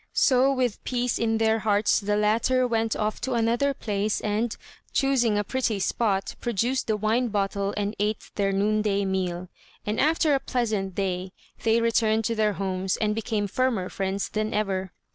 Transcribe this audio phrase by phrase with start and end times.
[0.13, 4.57] So, with peace in their hearts, the latter went off to another place, and,
[4.91, 9.47] choosing a pretty spot, produced the wine bottle and ate their noonday meal;
[9.85, 14.55] and after a pleasant day, they returned to their homes, and became firmer friends than
[14.55, 14.91] ever.